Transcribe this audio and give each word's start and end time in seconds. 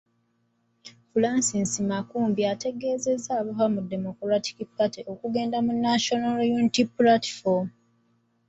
Francis 1.11 1.71
Makumbi 1.89 2.41
ategeezezza 2.53 3.29
abaava 3.41 3.65
mu 3.73 3.81
Democratic 3.93 4.57
Party 4.75 4.99
okugenda 5.13 5.57
mu 5.65 5.73
National 5.85 6.37
Unity 6.57 6.83
Platform. 6.97 7.67